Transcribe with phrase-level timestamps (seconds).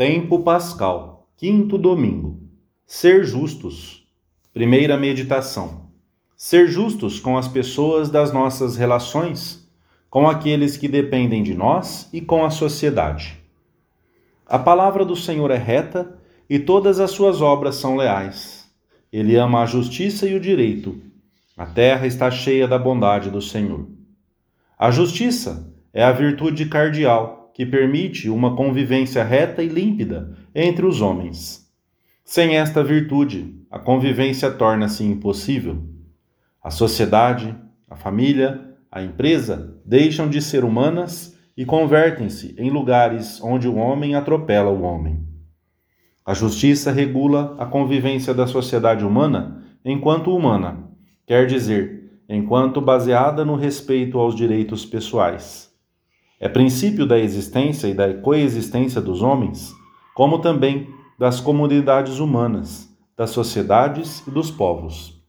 [0.00, 2.40] Tempo Pascal, quinto domingo.
[2.86, 4.02] Ser justos.
[4.50, 5.90] Primeira meditação.
[6.34, 9.70] Ser justos com as pessoas das nossas relações,
[10.08, 13.36] com aqueles que dependem de nós e com a sociedade.
[14.46, 18.72] A palavra do Senhor é reta e todas as suas obras são leais.
[19.12, 20.98] Ele ama a justiça e o direito.
[21.58, 23.86] A terra está cheia da bondade do Senhor.
[24.78, 31.02] A justiça é a virtude cardial que permite uma convivência reta e límpida entre os
[31.02, 31.70] homens.
[32.24, 35.84] Sem esta virtude, a convivência torna-se impossível.
[36.64, 37.54] A sociedade,
[37.86, 44.14] a família, a empresa deixam de ser humanas e convertem-se em lugares onde o homem
[44.14, 45.22] atropela o homem.
[46.24, 50.88] A justiça regula a convivência da sociedade humana enquanto humana,
[51.26, 55.69] quer dizer, enquanto baseada no respeito aos direitos pessoais.
[56.40, 59.74] É princípio da existência e da coexistência dos homens,
[60.14, 65.22] como também das comunidades humanas, das sociedades e dos povos.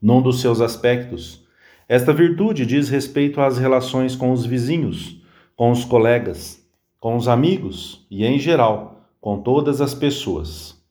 [0.00, 1.46] Num dos seus aspectos,
[1.86, 5.22] esta virtude diz respeito às relações com os vizinhos,
[5.54, 6.66] com os colegas,
[6.98, 10.82] com os amigos e, em geral, com todas as pessoas.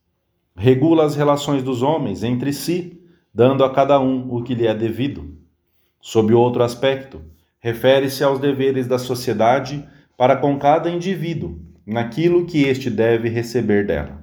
[0.55, 3.01] Regula as relações dos homens entre si,
[3.33, 5.35] dando a cada um o que lhe é devido.
[5.99, 7.21] Sob outro aspecto,
[7.65, 9.83] refere-se aos deveres da sociedade
[10.15, 14.21] para com cada indivíduo, naquilo que este deve receber dela.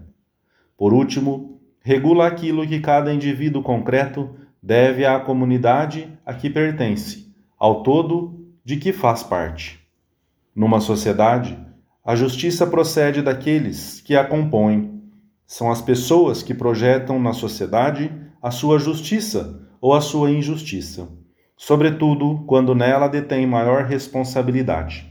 [0.79, 4.31] Por último, regula aquilo que cada indivíduo concreto
[4.63, 9.81] deve à comunidade a que pertence, ao todo de que faz parte.
[10.55, 11.59] Numa sociedade,
[12.05, 15.03] a justiça procede daqueles que a compõem.
[15.49, 18.09] São as pessoas que projetam na sociedade
[18.41, 21.09] a sua justiça ou a sua injustiça
[21.65, 25.09] sobretudo quando nela detém maior responsabilidade.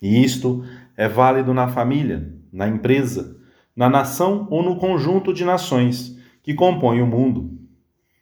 [0.00, 0.64] E isto
[0.96, 3.36] é válido na família, na empresa,
[3.74, 7.58] na nação ou no conjunto de nações que compõem o mundo.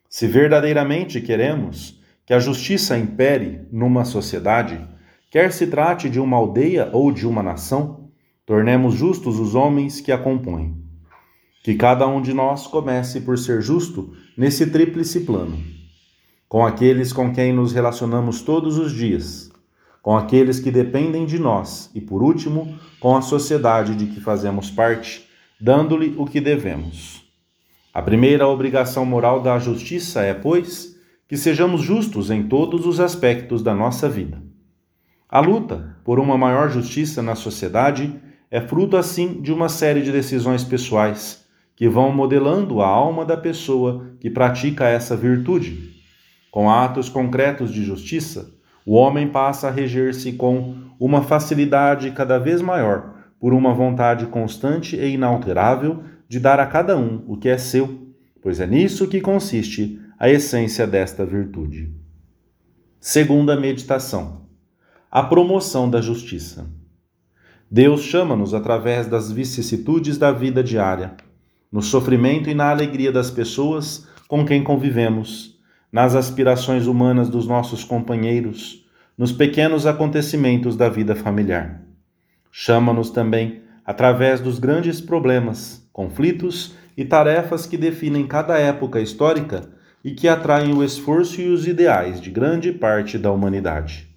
[0.08, 4.80] Se verdadeiramente queremos que a justiça impere numa sociedade,
[5.30, 8.08] quer se trate de uma aldeia ou de uma nação,
[8.46, 10.82] tornemos justos os homens que a compõem.
[11.62, 15.83] Que cada um de nós comece por ser justo nesse tríplice plano
[16.54, 19.50] com aqueles com quem nos relacionamos todos os dias,
[20.00, 24.70] com aqueles que dependem de nós e, por último, com a sociedade de que fazemos
[24.70, 25.28] parte,
[25.60, 27.24] dando-lhe o que devemos.
[27.92, 33.60] A primeira obrigação moral da justiça é, pois, que sejamos justos em todos os aspectos
[33.60, 34.40] da nossa vida.
[35.28, 38.14] A luta por uma maior justiça na sociedade
[38.48, 41.44] é fruto, assim, de uma série de decisões pessoais
[41.74, 45.93] que vão modelando a alma da pessoa que pratica essa virtude
[46.54, 48.54] com atos concretos de justiça,
[48.86, 54.94] o homem passa a reger-se com uma facilidade cada vez maior por uma vontade constante
[54.94, 58.06] e inalterável de dar a cada um o que é seu,
[58.40, 61.92] pois é nisso que consiste a essência desta virtude.
[63.00, 64.42] Segunda meditação:
[65.10, 66.70] a promoção da justiça.
[67.68, 71.16] Deus chama-nos através das vicissitudes da vida diária,
[71.72, 75.53] no sofrimento e na alegria das pessoas com quem convivemos
[75.94, 78.84] nas aspirações humanas dos nossos companheiros,
[79.16, 81.82] nos pequenos acontecimentos da vida familiar.
[82.50, 89.70] Chama-nos também através dos grandes problemas, conflitos e tarefas que definem cada época histórica
[90.02, 94.08] e que atraem o esforço e os ideais de grande parte da humanidade.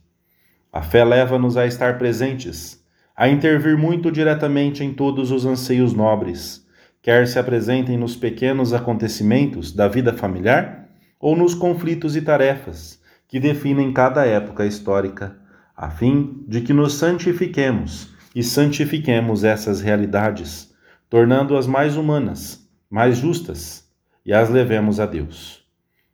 [0.74, 2.84] A fé leva-nos a estar presentes,
[3.16, 6.66] a intervir muito diretamente em todos os anseios nobres,
[7.04, 10.87] quer se apresentem nos pequenos acontecimentos da vida familiar
[11.20, 15.38] ou nos conflitos e tarefas que definem cada época histórica,
[15.76, 20.74] a fim de que nos santifiquemos e santifiquemos essas realidades,
[21.10, 23.86] tornando-as mais humanas, mais justas
[24.26, 25.64] e as levemos a Deus.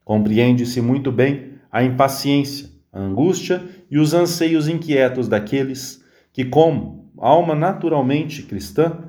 [0.03, 7.55] Compreende-se muito bem a impaciência, a angústia e os anseios inquietos daqueles que, como alma
[7.55, 8.99] naturalmente cristã,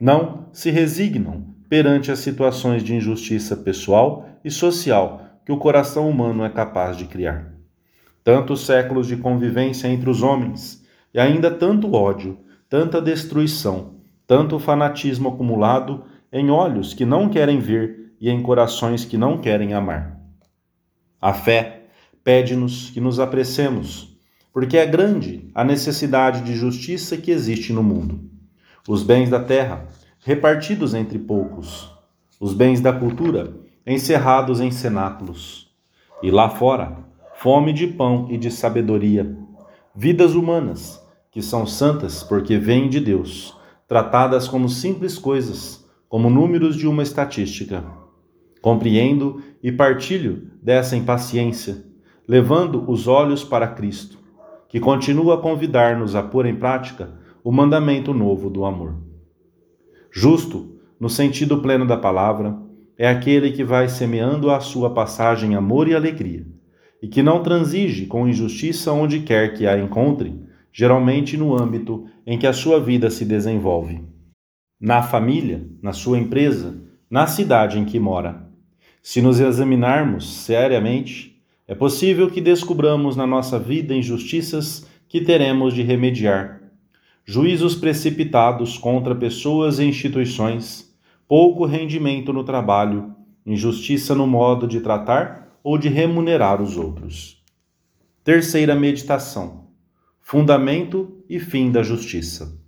[0.00, 6.44] não se resignam perante as situações de injustiça pessoal e social que o coração humano
[6.44, 7.52] é capaz de criar.
[8.22, 10.82] Tantos séculos de convivência entre os homens,
[11.12, 12.38] e ainda tanto ódio,
[12.68, 13.96] tanta destruição,
[14.26, 19.74] tanto fanatismo acumulado em olhos que não querem ver e em corações que não querem
[19.74, 20.18] amar.
[21.20, 21.86] A fé
[22.24, 24.18] pede-nos que nos apressemos,
[24.52, 28.30] porque é grande a necessidade de justiça que existe no mundo.
[28.88, 29.86] Os bens da terra,
[30.20, 31.90] repartidos entre poucos,
[32.40, 33.54] os bens da cultura,
[33.86, 35.70] encerrados em cenáculos.
[36.22, 37.04] E lá fora,
[37.36, 39.36] fome de pão e de sabedoria,
[39.94, 43.54] vidas humanas, que são santas porque vêm de Deus,
[43.86, 47.84] tratadas como simples coisas, como números de uma estatística.
[48.62, 51.84] Compreendo e partilho dessa impaciência,
[52.26, 54.18] levando os olhos para Cristo,
[54.68, 58.94] que continua a convidar-nos a pôr em prática o mandamento novo do amor.
[60.10, 62.56] Justo, no sentido pleno da palavra,
[62.96, 66.46] é aquele que vai semeando a sua passagem amor e alegria,
[67.02, 70.40] e que não transige com injustiça onde quer que a encontre,
[70.72, 74.02] geralmente no âmbito em que a sua vida se desenvolve.
[74.80, 78.48] Na família, na sua empresa, na cidade em que mora.
[79.02, 85.82] Se nos examinarmos seriamente, é possível que descubramos na nossa vida injustiças que teremos de
[85.82, 86.60] remediar.
[87.24, 90.93] Juízos precipitados contra pessoas e instituições,
[91.26, 93.14] pouco rendimento no trabalho,
[93.46, 97.42] injustiça no modo de tratar ou de remunerar os outros.
[98.22, 99.68] Terceira meditação:
[100.20, 102.58] fundamento e fim da justiça.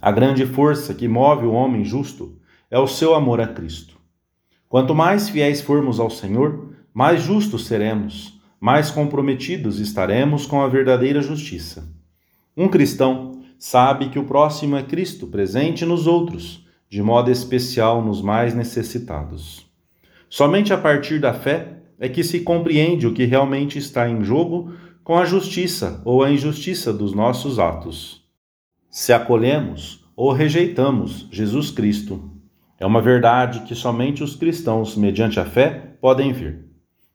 [0.00, 2.38] A grande força que move o homem justo
[2.70, 3.98] é o seu amor a Cristo.
[4.68, 11.20] Quanto mais fiéis formos ao Senhor, mais justos seremos, mais comprometidos estaremos com a verdadeira
[11.20, 11.88] justiça.
[12.56, 18.22] Um cristão sabe que o próximo é Cristo presente nos outros de modo especial nos
[18.22, 19.66] mais necessitados.
[20.28, 24.72] Somente a partir da fé é que se compreende o que realmente está em jogo
[25.02, 28.22] com a justiça ou a injustiça dos nossos atos.
[28.90, 32.30] Se acolhemos ou rejeitamos Jesus Cristo,
[32.78, 36.66] é uma verdade que somente os cristãos, mediante a fé, podem ver.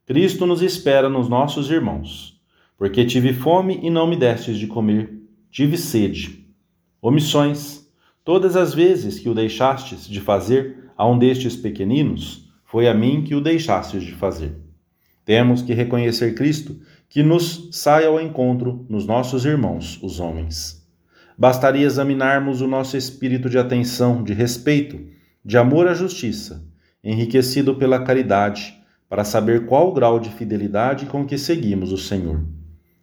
[0.05, 2.39] Cristo nos espera nos nossos irmãos,
[2.77, 6.45] porque tive fome e não me destes de comer, tive sede.
[7.01, 7.82] Omissões,
[8.23, 13.23] Todas as vezes que o deixastes de fazer a um destes pequeninos, foi a mim
[13.23, 14.55] que o deixastes de fazer.
[15.25, 16.79] Temos que reconhecer Cristo
[17.09, 20.83] que nos sai ao encontro nos nossos irmãos, os homens.
[21.37, 24.99] Bastaria examinarmos o nosso espírito de atenção, de respeito,
[25.43, 26.65] de amor à justiça,
[27.03, 28.73] enriquecido pela caridade,
[29.09, 32.43] para saber qual o grau de fidelidade com que seguimos o Senhor.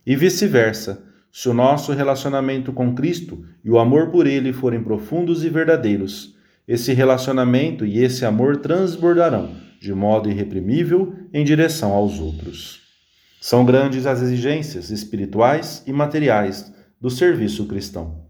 [0.06, 5.44] E vice-versa, se o nosso relacionamento com Cristo e o amor por Ele forem profundos
[5.44, 6.36] e verdadeiros,
[6.66, 12.82] esse relacionamento e esse amor transbordarão de modo irreprimível em direção aos outros.
[13.40, 18.26] São grandes as exigências espirituais e materiais do serviço cristão.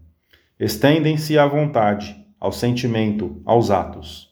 [0.57, 4.29] Estendem-se à vontade, ao sentimento, aos atos.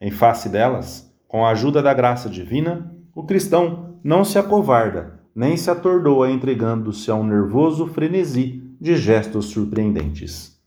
[0.00, 5.56] Em face delas, com a ajuda da graça divina, o cristão não se acovarda nem
[5.56, 10.58] se atordoa entregando-se a um nervoso frenesi de gestos surpreendentes.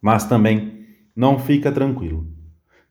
[0.00, 2.26] Mas também não fica tranquilo.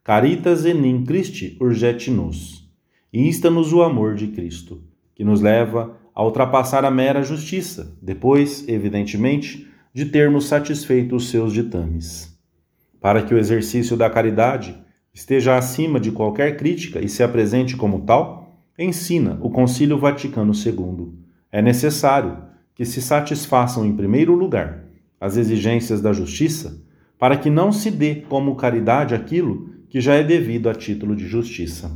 [0.04, 2.70] Caritas enim Christi urget nos.
[3.14, 4.82] Insta-nos o amor de Cristo,
[5.16, 11.54] que nos leva a ultrapassar a mera justiça, depois, evidentemente, de termos satisfeito os seus
[11.54, 12.38] ditames.
[13.00, 14.78] Para que o exercício da caridade
[15.14, 18.43] esteja acima de qualquer crítica e se apresente como tal,
[18.78, 21.14] ensina o Concílio Vaticano II.
[21.52, 22.38] É necessário
[22.76, 24.86] que se satisfaçam, em primeiro lugar,
[25.22, 26.82] as exigências da justiça,
[27.20, 31.28] para que não se dê como caridade aquilo que já é devido a título de
[31.28, 31.96] justiça.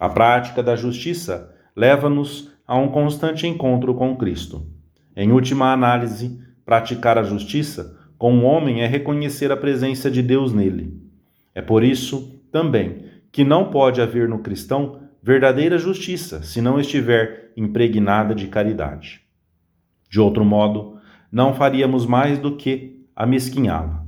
[0.00, 4.66] A prática da justiça leva-nos a um constante encontro com Cristo.
[5.14, 10.52] Em última análise, praticar a justiça com o homem é reconhecer a presença de Deus
[10.52, 11.00] nele.
[11.54, 17.52] É por isso, também, que não pode haver no cristão verdadeira justiça, se não estiver
[17.56, 19.20] impregnada de caridade.
[20.10, 20.96] De outro modo,
[21.30, 24.04] não faríamos mais do que amesquinhá-la.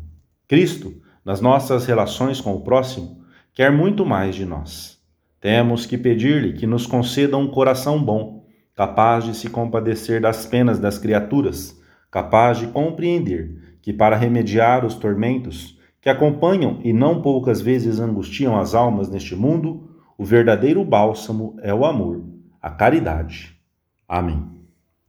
[0.49, 4.99] Cristo, nas nossas relações com o próximo, quer muito mais de nós.
[5.41, 10.79] Temos que pedir-lhe que nos conceda um coração bom, capaz de se compadecer das penas
[10.79, 11.79] das criaturas,
[12.11, 18.59] capaz de compreender que, para remediar os tormentos que acompanham e não poucas vezes angustiam
[18.59, 19.90] as almas neste mundo,
[20.21, 22.23] o verdadeiro bálsamo é o amor,
[22.61, 23.59] a caridade.
[24.07, 24.60] Amém.